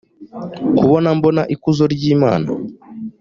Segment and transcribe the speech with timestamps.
[0.77, 2.49] kubona mbona ikuzo ry imana